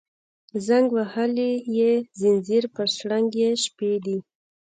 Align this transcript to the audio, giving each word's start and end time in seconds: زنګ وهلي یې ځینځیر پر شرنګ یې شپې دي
زنګ 0.67 0.87
وهلي 0.97 1.51
یې 1.77 1.91
ځینځیر 2.19 2.63
پر 2.75 2.87
شرنګ 2.95 3.29
یې 3.41 3.49
شپې 3.63 3.91
دي 4.05 4.17